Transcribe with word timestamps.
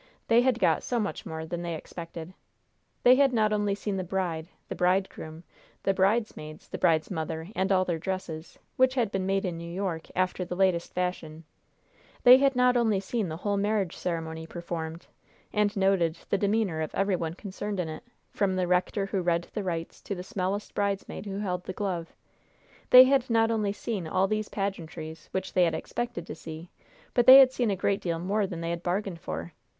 They 0.29 0.41
had 0.41 0.57
got 0.57 0.81
so 0.81 0.99
much 0.99 1.27
more 1.27 1.45
than 1.45 1.61
they 1.61 1.75
expected! 1.75 2.33
They 3.03 3.13
had 3.17 3.31
not 3.33 3.53
only 3.53 3.75
seen 3.75 3.97
the 3.97 4.03
bride, 4.03 4.47
the 4.67 4.73
bridegroom, 4.73 5.43
the 5.83 5.93
bridesmaids, 5.93 6.67
the 6.67 6.79
bride's 6.79 7.11
mother, 7.11 7.49
and 7.55 7.71
all 7.71 7.85
their 7.85 7.99
dresses, 7.99 8.57
which 8.77 8.95
had 8.95 9.11
been 9.11 9.27
made 9.27 9.45
in 9.45 9.59
New 9.59 9.71
York, 9.71 10.07
after 10.15 10.43
the 10.43 10.55
latest 10.55 10.95
fashion; 10.95 11.43
they 12.23 12.37
had 12.37 12.55
not 12.55 12.75
only 12.75 12.99
seen 12.99 13.29
the 13.29 13.37
whole 13.37 13.57
marriage 13.57 13.95
ceremony 13.95 14.47
performed, 14.47 15.05
and 15.53 15.77
noted 15.77 16.17
the 16.31 16.35
demeanor 16.39 16.81
of 16.81 16.95
every 16.95 17.15
one 17.15 17.35
concerned 17.35 17.79
in 17.79 17.87
it, 17.87 18.01
from 18.31 18.55
the 18.55 18.65
rector 18.65 19.05
who 19.05 19.21
read 19.21 19.45
the 19.53 19.61
rites 19.61 20.01
to 20.01 20.15
the 20.15 20.23
smallest 20.23 20.73
bridesmaid 20.73 21.27
who 21.27 21.37
held 21.37 21.63
the 21.65 21.73
glove; 21.73 22.11
they 22.89 23.03
had 23.03 23.29
not 23.29 23.51
only 23.51 23.71
seen 23.71 24.07
all 24.07 24.27
these 24.27 24.49
pageantries 24.49 25.27
which 25.31 25.53
they 25.53 25.63
had 25.63 25.75
expected 25.75 26.25
to 26.25 26.33
see, 26.33 26.71
but 27.13 27.27
they 27.27 27.37
had 27.37 27.51
seen 27.51 27.69
a 27.69 27.75
great 27.75 28.01
deal 28.01 28.17
more 28.17 28.47
than 28.47 28.61
they 28.61 28.71
had 28.71 28.81
bargained 28.81 29.19
for. 29.19 29.53